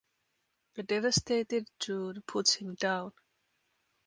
[0.77, 3.13] A devastated June puts him down.